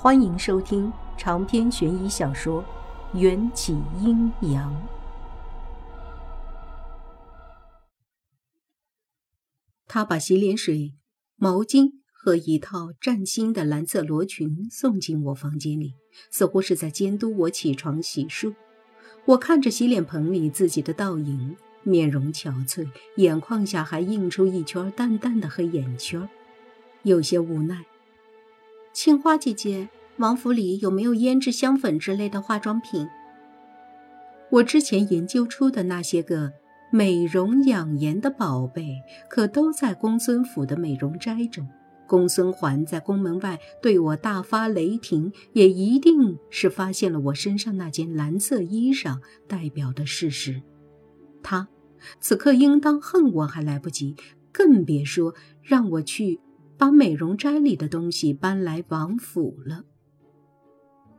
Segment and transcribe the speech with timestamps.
[0.00, 2.62] 欢迎收听长篇悬疑小说
[3.18, 4.72] 《缘起阴阳》。
[9.88, 10.94] 他把洗脸水、
[11.34, 15.94] 毛巾和一套崭新的蓝色罗裙送进我房间里，
[16.30, 18.54] 似乎是在监督我起床洗漱。
[19.24, 26.28] 我看着洗脸盆里自己的倒影，面容憔悴，眼眶下还映出一圈淡淡的黑眼圈，
[27.02, 27.84] 有些无奈。
[29.00, 33.06] 青花姐姐，王府里有没有胭脂、香粉之类的化妆品？
[34.50, 36.52] 我之前研究出的那些个
[36.90, 38.96] 美容养颜的宝贝，
[39.30, 41.68] 可都在公孙府的美容斋中。
[42.08, 50.60] 公孙环在宫门外对我大发雷霆，也一定是发现了我身上那件蓝色衣裳代表的事实。
[51.40, 51.68] 他
[52.18, 54.16] 此刻应当恨我还来不及，
[54.50, 56.40] 更别说让我去。
[56.78, 59.82] 把美容斋里的东西搬来王府了。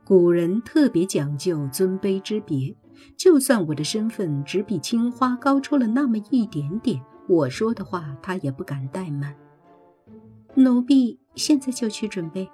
[0.06, 2.74] 古人特别讲究尊卑之别，
[3.18, 9.36] 就算我的身份只比青花高出了那么一点点，我说的话他也不敢怠慢。
[10.56, 12.50] 奴婢现在就去准备。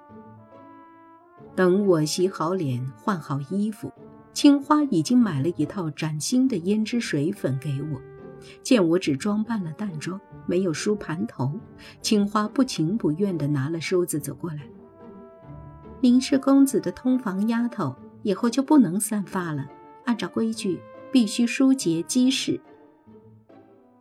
[1.54, 3.90] 等我洗好脸、换好衣服，
[4.34, 8.00] 青花已经买了一套崭新的胭脂水粉给我。
[8.62, 11.52] 见我只装扮了淡妆，没有梳盘头，
[12.00, 14.60] 青花不情不愿地拿了梳子走过来。
[16.00, 19.66] 您是公子的通房丫头，以后就不能散发了，
[20.04, 20.80] 按照规矩
[21.10, 22.60] 必须梳结基始。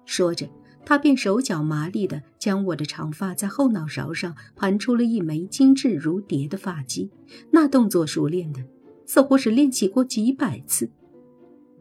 [0.06, 0.48] 说着，
[0.86, 7.10] 她便手脚麻利地将我的长发在后脑勺上盘出了一枚精致如蝶的发髻，
[7.52, 8.62] 那动作熟练的，
[9.08, 10.92] 似乎是练习过几百次。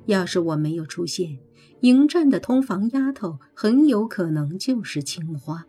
[0.06, 1.38] 要是我没有出现，
[1.80, 5.66] 迎战的通房丫头很有可能就是青花。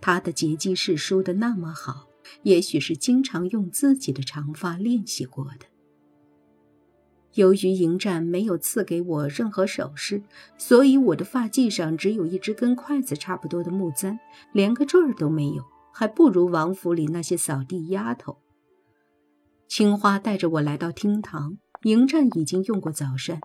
[0.00, 2.08] 她的结肌式梳得那么好，
[2.42, 5.66] 也许是经常用自己的长发练习过的。
[7.34, 10.22] 由于迎战没有赐给我任何首饰，
[10.56, 14.18] 所以我的发髻上只有一只跟筷子差不多的木簪，
[14.52, 18.36] 连个坠儿都没有，还不如王府里那些扫地丫头。
[19.66, 23.40] 青花带着我来到厅堂，迎战已经用过早膳。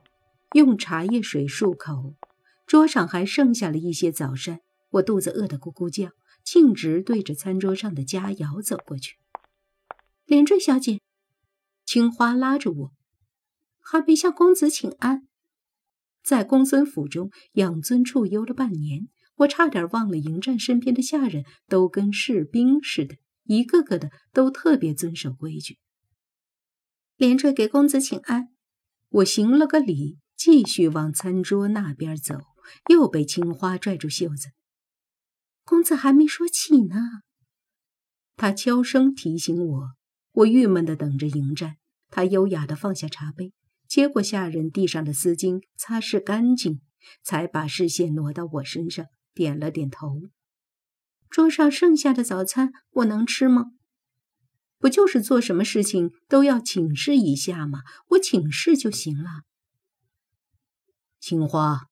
[0.53, 2.15] 用茶叶水漱口，
[2.65, 4.61] 桌上还剩下了一些早膳。
[4.93, 6.11] 我肚子饿得咕咕叫，
[6.43, 9.17] 径直对着餐桌上的佳肴走过去。
[10.25, 10.99] 连坠小姐，
[11.85, 12.93] 青花拉着我，
[13.79, 15.27] 还没向公子请安。
[16.23, 25.77] 在公孙府中养尊处优了半年，我差点忘了迎战身边的下人都跟士兵似的，一个个的都特别遵守规矩。
[27.17, 28.49] 连坠给公子请安，
[29.09, 30.17] 我行了个礼。
[30.39, 32.39] 继续往餐桌那边走，
[32.87, 34.51] 又被青花拽住袖子。
[35.65, 36.95] 公子还没说起呢。
[38.37, 39.89] 他悄声提醒我。
[40.31, 41.75] 我郁闷的等着迎战。
[42.09, 43.51] 他优雅的放下茶杯，
[43.85, 46.79] 接过下人递上的丝巾，擦拭干净，
[47.21, 50.21] 才把视线挪到我身上，点了点头。
[51.29, 53.73] 桌上剩下的早餐我能吃吗？
[54.77, 57.81] 不就是做什么事情都要请示一下吗？
[58.11, 59.41] 我请示就行了。
[61.19, 61.87] 青花，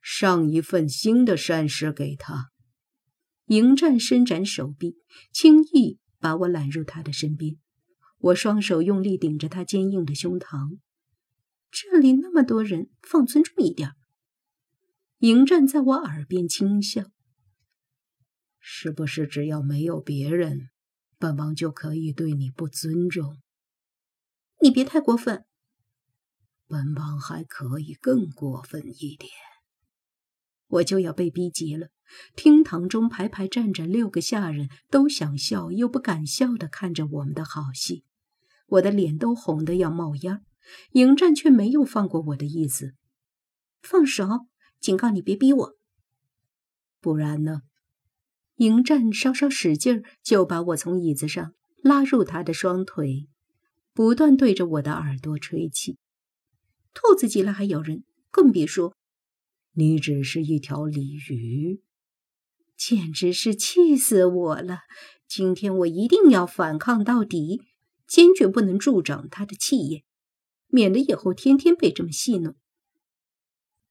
[0.00, 2.50] 上一份新的膳食给他。
[3.46, 4.96] 迎战伸展手臂，
[5.32, 7.56] 轻易把我揽入他的身边。
[8.18, 10.78] 我双手用力顶着他坚硬的胸膛。
[11.70, 13.92] 这里那么多人，放尊重一点。
[15.18, 17.04] 迎战在我耳边轻笑。
[18.58, 20.70] 是不是只要没有别人，
[21.18, 23.40] 本王就可以对你不尊重？
[24.60, 25.44] 你别太过分。
[26.68, 29.30] 本王还可以更过分一点，
[30.66, 31.88] 我就要被逼急了。
[32.34, 38.04] 厅堂中排排站着六个下人，都想笑又不敢笑的看着我们的好戏，
[38.66, 40.42] 我的脸都红的要冒烟。
[40.92, 42.94] 迎战却没有放过我的意思，
[43.82, 44.26] 放手，
[44.80, 45.76] 警告你别逼我。
[47.00, 47.62] 不然呢？
[48.56, 51.52] 迎战稍稍使劲，就把我从椅子上
[51.82, 53.28] 拉入他的双腿，
[53.92, 55.98] 不断对着我的耳朵吹气。
[56.96, 58.96] 兔子急了还咬人，更别说
[59.74, 61.82] 你只是一条鲤鱼，
[62.74, 64.78] 简直是气死我了！
[65.28, 67.60] 今天我一定要反抗到底，
[68.08, 70.04] 坚决不能助长他的气焰，
[70.68, 72.56] 免得以后天天被这么戏弄。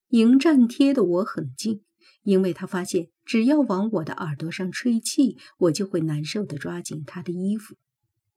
[0.07, 1.83] 迎战贴的我很近，
[2.23, 7.75] 因为他发现只要往我的耳朵上吹气，我就会难受的抓紧他的衣服，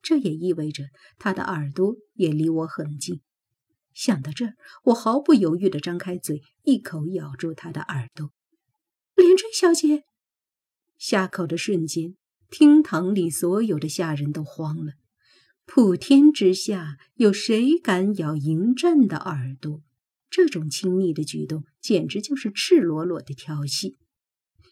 [0.03, 0.85] 这也意味着
[1.19, 3.23] 他的耳朵也离我很近。
[3.99, 4.55] 想到这儿，
[4.85, 8.31] 我毫不犹豫地张开嘴，一口咬住他的耳朵。
[9.17, 10.05] 连春小姐，
[10.97, 12.15] 下口的瞬间，
[12.49, 14.93] 厅堂里所有的下人都慌了。
[15.67, 19.83] 普天之下有谁敢咬迎战的耳朵？
[20.31, 23.97] 这种亲昵的举动简直就是赤裸裸的调戏。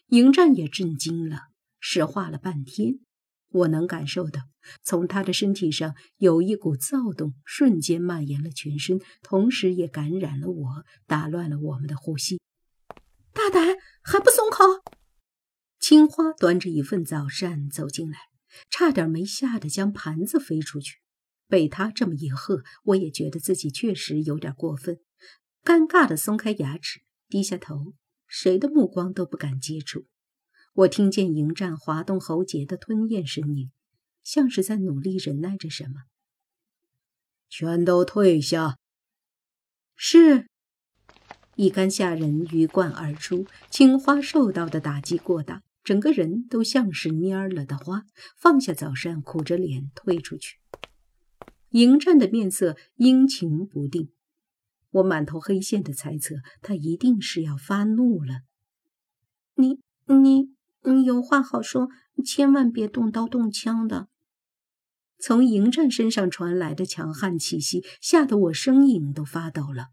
[0.07, 1.47] 迎战也震惊了，
[1.81, 2.99] 石化了半天。
[3.49, 4.41] 我能感受到，
[4.83, 12.39] 从他的身体上有一股躁动，瞬间蔓延了全身，同时也感染了我，打乱了我们的呼吸。
[13.33, 14.63] 大胆，还不松口！
[15.79, 18.17] 青花端着一份早膳走进来，
[18.69, 20.97] 差点没吓得将盘子飞出去。
[21.47, 24.99] 被他这么一喝，我也觉得自己确实有点过分，
[25.63, 26.99] 尴尬的松开牙齿，
[27.29, 27.93] 低下头，
[28.27, 30.07] 谁的目光都不敢接触。
[30.77, 33.71] 我听见迎战滑动喉结的吞咽声音，
[34.23, 36.03] 像是在努力忍耐着什么。
[37.49, 38.77] 全都退下。
[39.95, 40.45] 是。
[41.55, 48.03] 一干下人鱼贯而出，青花受到的打击过大，整个人都像是蔫了的花，
[48.37, 50.59] 放下早膳，苦着脸退出去。
[51.69, 54.11] 迎战的面色阴晴不定，
[54.91, 58.41] 我满头黑线的猜测，他一定是要发怒了。
[59.55, 60.55] 你你。
[60.93, 61.89] 你有话好说，
[62.25, 64.07] 千万别动刀动枪的。
[65.19, 69.87] 从迎战身上传来的强悍气息，吓得我声音都发抖了。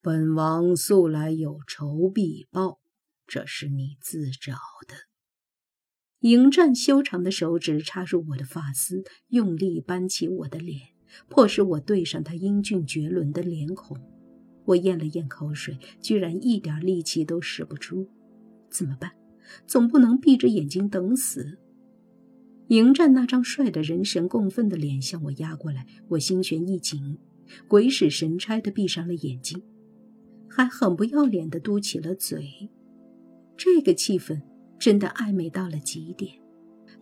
[0.00, 2.78] 本王素来有仇必报，
[3.26, 4.54] 这是你自找
[4.86, 4.94] 的。
[6.20, 10.80] 迎战修长的手指插入我的发丝，用力扳起我的脸，
[11.28, 13.98] 迫使我对上他英俊绝伦的脸孔。
[14.64, 18.08] 我咽了咽口水，居然一点力气都使不出，
[18.70, 19.12] 怎么办？
[19.66, 21.58] 总不能闭着眼睛等死。
[22.68, 27.16] 迎战那张帅得人神共愤的脸向我压过来，我心弦一紧，
[27.68, 29.62] 鬼使神差地闭上了眼睛，
[30.48, 32.70] 还很不要脸地嘟起了嘴。
[33.56, 34.42] 这个气氛
[34.78, 36.32] 真的暧昧到了极点。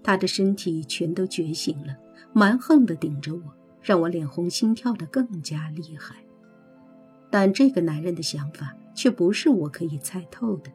[0.02, 1.96] 他的身体全都觉醒了，
[2.35, 3.43] 蛮横地顶着我，
[3.81, 6.17] 让我脸红心跳得更加厉害。
[7.31, 10.70] 但这个男人的想法却不是我可以猜透的。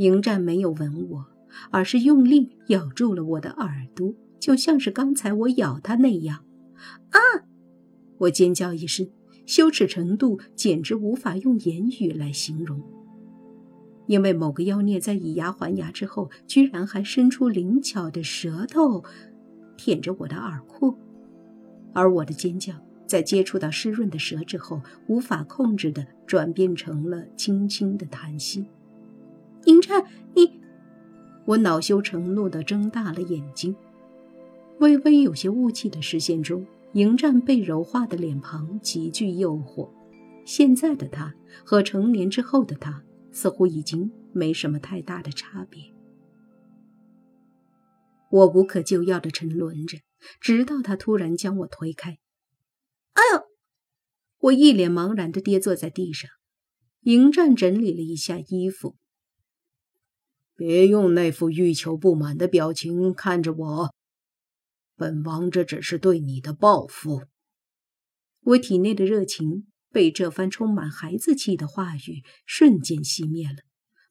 [0.00, 1.26] 迎战没有吻我，
[1.70, 6.42] 而是用力咬住了我的耳朵，就像是刚才我咬他那样。
[7.10, 7.20] 啊！
[8.16, 9.06] 我尖叫一声，
[9.44, 12.82] 羞耻程度简直无法用言语来形容。
[14.06, 19.04] 因为某个妖孽在以牙还牙之后，居然还伸出灵巧的舌头
[19.76, 20.98] 舔着我的耳廓，
[21.92, 22.72] 而我的尖叫
[23.06, 28.64] 在接触到湿润的舌之后，无法控制的转变成了轻轻的叹息。
[29.64, 30.04] 迎战，
[30.34, 30.60] 你！
[31.46, 33.74] 我恼羞成怒地睁大了眼睛，
[34.78, 39.90] 微微有些雾气的视线中，迎战被柔化的脸庞极具诱惑。
[40.44, 41.34] 现在的他
[41.64, 45.82] 和成年之后的他，似乎已经没什么太大的差别。
[48.30, 49.98] 我无可救药地沉沦着，
[50.40, 52.18] 直到他突然将我推开。
[53.12, 53.42] 哎呦！
[54.38, 56.30] 我一脸茫然地跌坐在地上。
[57.02, 58.96] 迎战整理了一下衣服。
[60.60, 63.94] 别用那副欲求不满的表情看着我，
[64.94, 67.22] 本王这只是对你的报复。
[68.42, 73.62] 我体内的热情被这番充满孩子气的话语瞬间熄灭了。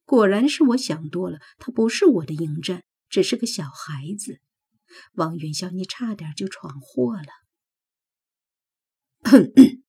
[0.06, 4.40] 果然是我想多了，他不是我的迎战，只是个小孩子。
[5.14, 7.30] 王元宵，你差点就闯祸了。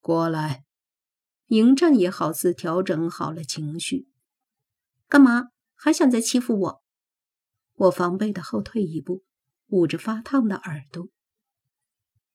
[0.00, 0.64] 过来，
[1.46, 4.08] 迎战也好似调整好了情绪，
[5.08, 5.51] 干嘛？
[5.84, 6.82] 还想再欺负我？
[7.74, 9.24] 我防备的后退一步，
[9.66, 11.08] 捂着发烫的耳朵。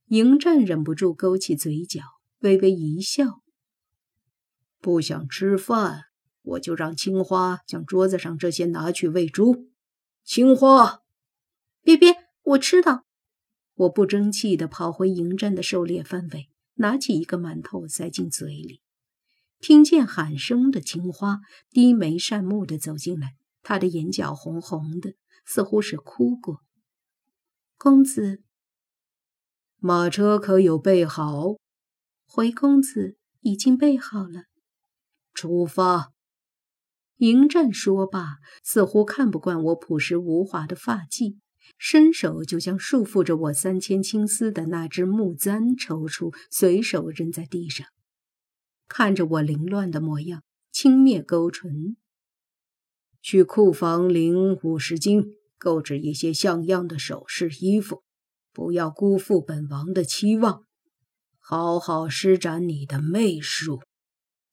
[0.08, 2.02] 迎战忍不住勾起嘴角，
[2.40, 3.42] 微微一笑。
[4.82, 6.08] 不想吃饭，
[6.42, 9.70] 我就让青花将桌子上这些拿去喂猪。
[10.26, 11.00] 青花，
[11.82, 13.06] 别别，我吃的。
[13.76, 18.82] 我不争气的跑回迎战的狩猎范围，拿起一个馒头塞进嘴里。
[19.62, 21.40] 听见喊声的青花
[21.70, 23.37] 低眉善目的走进来，
[23.68, 26.62] 他的眼角红红的，似乎是哭过。
[27.78, 28.42] 公子，
[29.76, 31.58] 马车可有备好？
[32.26, 34.44] 回公子已经备好了。
[35.34, 36.14] 出发。
[37.18, 41.40] 迎战说罢，似乎看不惯我朴实无华的发髻，
[41.78, 47.86] 伸手就将束缚着我三千青丝的那只木簪抽出，随手扔在地上。
[48.88, 51.98] 看着我凌乱的模样，轻蔑勾唇。
[53.30, 58.02] 去库房领五十金，购置一些像样的首饰衣服，
[58.54, 60.64] 不要辜负本王的期望，
[61.38, 63.82] 好好施展你的媚术。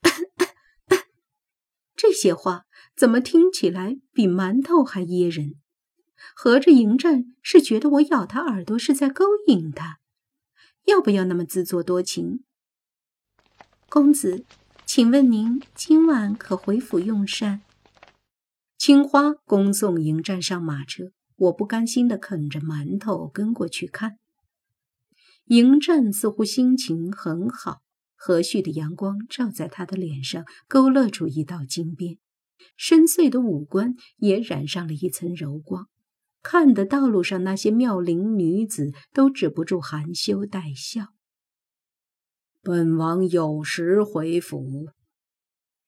[1.95, 2.65] 这些话
[2.97, 5.55] 怎么听起来比馒头还噎人？
[6.35, 10.01] 合着迎战是觉得我咬他耳朵是在勾引他？
[10.87, 12.43] 要不要那么自作多情？
[13.89, 14.45] 公子，
[14.85, 17.61] 请问您今晚可回府用膳？
[18.87, 21.05] 青花恭送迎战上马车，
[21.37, 24.19] 我不甘心的啃着馒头跟过去看。
[25.47, 27.81] 迎战似乎心情很好，
[28.15, 32.19] 和煦的阳光照在他的脸上，勾勒出一道金边，
[32.77, 35.89] 深邃的五官也染上了一层柔光，
[36.43, 41.07] 看得道路上那些妙龄女子都止不住含羞带笑。
[42.61, 44.91] 本王有时回府，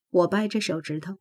[0.08, 1.18] 我掰着手指头，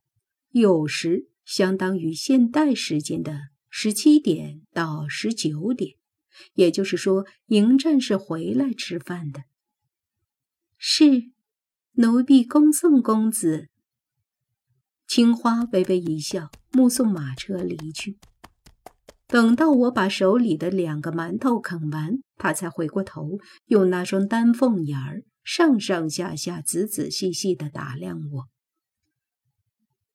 [0.51, 1.27] 有时。
[1.45, 5.95] 相当于现代时间的十七点到十九点，
[6.55, 9.43] 也就是说，迎战是回来吃饭的。
[10.77, 11.31] 是，
[11.93, 13.69] 奴婢恭送公子。
[15.07, 18.17] 青花微微一笑，目送马车离去。
[19.27, 23.37] 等到我把手里的两个馒头啃完，他才回过头，
[23.67, 28.47] 用那双丹凤眼儿上上下下、仔仔细细的打量我。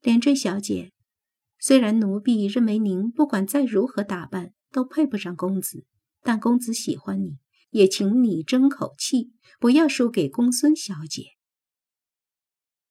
[0.02, 0.92] 连坠小姐。
[1.60, 5.84] 虽然奴婢认为您不管再如何打扮都配不上公子，
[6.22, 7.38] 但公子喜欢你，
[7.68, 11.24] 也请你争口气，不要输给公孙小姐。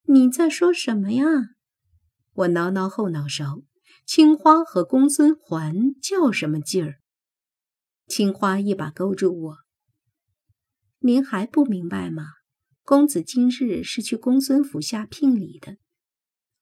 [0.04, 1.26] 你在说什么呀？
[2.34, 3.64] 我挠挠后脑勺。
[4.06, 7.00] 青花和公孙环较什么劲儿？
[8.08, 9.58] 青花一把勾住我。
[11.00, 12.24] 您还不明白吗？
[12.84, 15.78] 公子今日是去公孙府下聘礼的。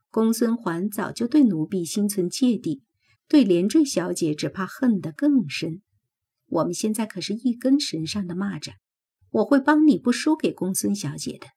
[0.09, 2.81] 公孙环早就对奴婢心存芥蒂，
[3.27, 5.81] 对连坠小姐只怕恨得更深。
[6.47, 8.71] 我们现在可是一根绳上的蚂蚱，
[9.31, 11.47] 我会帮你不输给公孙小姐的。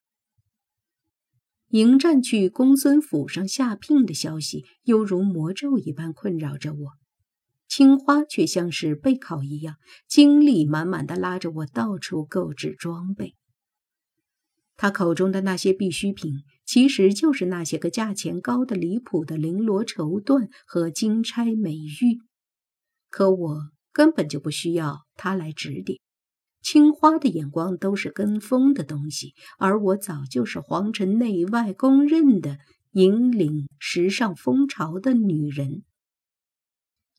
[1.69, 6.91] 迎战去公孙府上下聘的消息，犹如魔咒一般困扰着我。
[7.69, 9.77] 青花却像是备考一样，
[10.09, 13.37] 精力满满的拉着我到处购置装备。
[14.77, 16.43] 他口中的那些必需品。
[16.71, 22.21] 其实就是那些个价钱高的离谱的绫罗绸缎和金钗美玉，
[23.09, 25.99] 可我根本就不需要他来指点。
[26.63, 32.59] 青花的眼光都是跟风的东西，而我早就是皇城内外公认的
[32.93, 35.83] 引领时尚风潮的女人。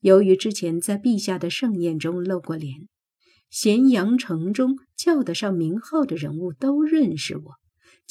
[0.00, 2.88] 由于之前在陛下的盛宴中露过脸，
[3.50, 7.61] 咸阳城中叫得上名号的人物都认识我。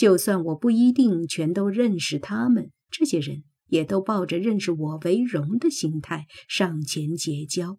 [0.01, 7.77] 就算我不一定全都认识他们，这些人也都抱着认识我为荣的心态上前结交。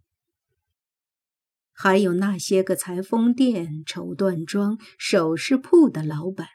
[1.72, 6.46] 还有那些个裁缝店、绸缎庄、首饰铺的老板，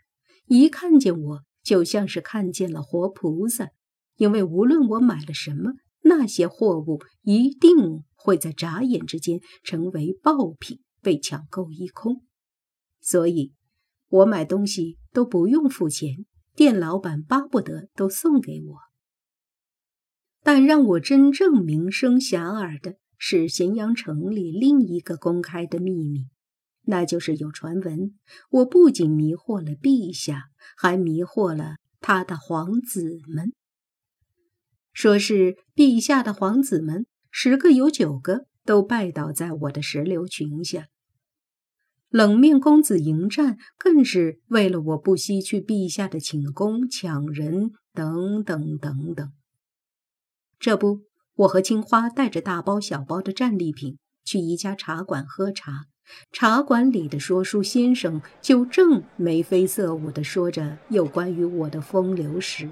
[0.45, 3.67] 一看见我就像是看见了活菩萨，
[4.15, 12.21] 因为无论我买了什么，那些货物一定会在眨眼之间成为爆品，被抢购一空。
[13.01, 13.51] 所以。
[14.09, 18.77] 我买东西都不用付钱，店老板巴不得都送给我。
[20.43, 26.27] 但让我真正名声遐迩的是咸阳城里另一个公开的秘密，
[26.83, 28.13] 那就是有传闻，
[28.51, 33.53] 我不仅迷惑了陛下，还迷惑了他的皇子们。
[34.93, 40.85] 说是陛下的皇子们，十个有九个都拜倒在我的石榴裙下。
[42.09, 49.31] 冷面公子迎战，更是为了我不惜去陛下的寝宫抢人，等等等等。
[50.57, 51.01] 这不，
[51.35, 55.85] 我和青花带着大包小包的战利品去一家茶馆喝茶，
[56.31, 62.69] 茶馆里的说书先生就正眉飞色舞地说着有关于我的风流史。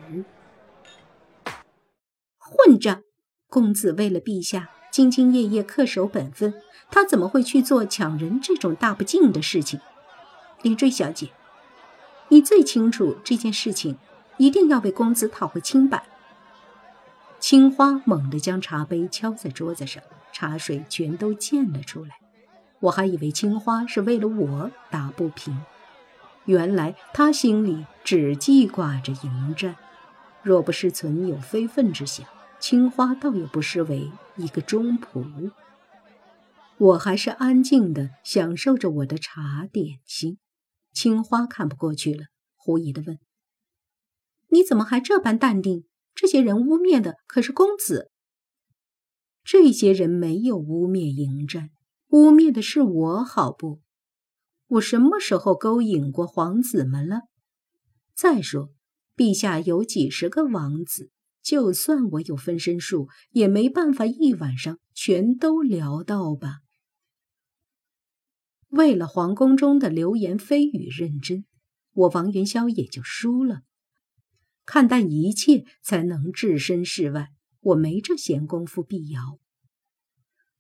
[2.38, 3.02] 混账！
[3.48, 6.54] 公子为了陛下兢兢业业恪守本分。
[6.90, 9.82] 他怎么会去做抢人这种大不敬的事情？
[10.62, 11.32] 李坠小姐，
[12.30, 13.98] 你最清楚这件事情，
[14.38, 16.06] 一定要为公子讨回清白。
[17.42, 22.12] 青花猛地将茶杯敲在桌子上，茶水全都溅了出来。
[22.80, 25.60] 我还以为青花是为了我打不平，
[26.46, 29.76] 原来他心里只记挂着迎战。
[30.42, 32.26] 若不是存有非分之想，
[32.60, 35.52] 青花倒也不失为一个忠仆。
[36.78, 40.40] 我还是安静的享受着我的茶点心。
[40.92, 43.20] 青花看不过去了，狐疑的问
[44.50, 45.86] ：“你怎么还这般淡定？
[46.14, 48.12] 这些人污蔑的可是公子。
[49.44, 51.70] 这些人没有污蔑迎战，
[52.10, 53.82] 污蔑的是我，好不？
[54.68, 57.22] 我什么时候勾引过皇子们了？
[58.16, 58.70] 再说，
[59.16, 61.12] 陛下有几十个王子，
[61.46, 66.62] 就算我有分身术，也没办法一晚上全都聊到吧。
[68.70, 71.46] 为了皇宫中的流言蜚语认真，
[71.92, 73.62] 我王云霄也就输了。
[74.66, 77.30] 看淡一切，才能置身事外。
[77.60, 79.38] 我没这闲工夫辟谣。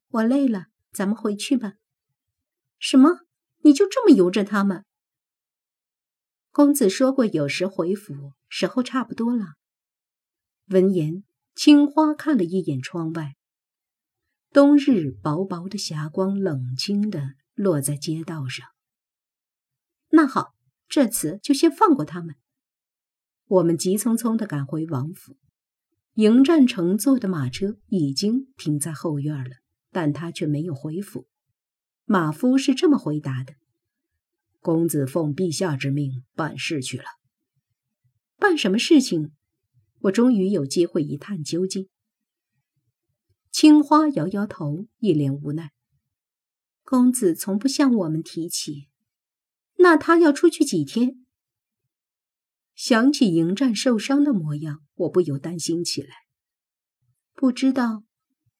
[0.10, 1.74] 我累了，咱们回去吧。
[2.77, 3.22] 什么？
[3.63, 4.86] 你就这么由着他们？
[6.51, 9.56] 公子说过，有时回府，时候差不多了。
[10.70, 13.36] 闻言，青花看了一眼窗外，
[14.52, 18.66] 冬日薄薄的霞光冷清的落在街道上。
[20.10, 20.56] 那好，
[20.88, 22.36] 这次就先放过他们。
[23.46, 25.38] 我们急匆匆的赶回王府，
[26.16, 29.58] 迎战乘坐的马车已经停在后院了，
[29.92, 31.28] 但他却没有回府。
[32.06, 33.54] 马夫是这么回答的
[34.62, 37.06] ：“公子奉陛下之命办事去了。
[38.38, 39.32] 办什么事情？
[40.02, 41.88] 我终于有机会一探究竟。”
[43.52, 45.72] 青花摇摇头，一脸无奈
[46.84, 48.90] ：“公子从不向我们提起。
[49.78, 51.25] 那他要出去几天？”
[52.75, 56.10] 想起迎战受伤的模样，我不由担心起来。
[57.34, 58.04] 不知道，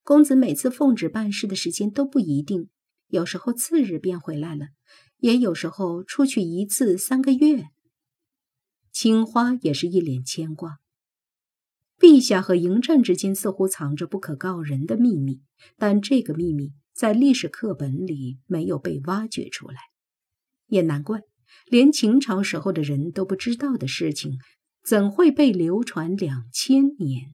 [0.04, 2.70] 公子每次奉旨办事的时间都不一定，
[3.08, 4.68] 有时候次日便回来了，
[5.18, 7.66] 也有时候出去一次三个月。
[8.94, 10.78] 青花也是一脸牵挂。
[12.00, 15.42] 陛下和迎战之间似乎藏着不可告人的秘密，
[15.78, 19.78] 但这个秘密在历史课本里没有被挖掘出来，
[20.68, 21.22] 也难怪。
[21.68, 24.40] 连秦朝时候的人都不知道的事情，
[24.84, 27.34] 怎会被流传两千年？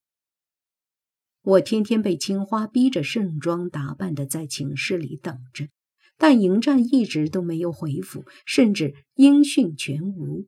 [1.41, 5.69] 我天天被青花逼着盛装打扮的在寝室里等着，
[6.17, 10.47] 但迎战一直都没有回复，甚至音讯全无。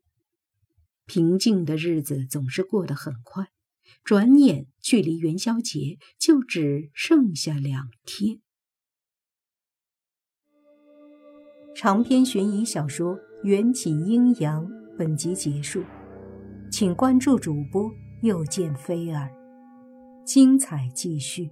[1.07, 3.47] 平静的日子总是过得很快，
[4.03, 8.39] 转眼距离元宵节就只剩下两天。
[11.75, 13.19] 长篇悬疑小说。
[13.43, 14.65] 缘起阴阳，
[14.97, 15.83] 本集结束，
[16.71, 17.91] 请关注主播，
[18.21, 19.29] 又见菲儿，
[20.25, 21.51] 精彩继续。